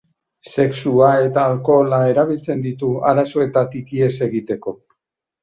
[0.51, 4.77] Sexua eta alkohola erabiltzen ditu arazoetatik ihes egiteko.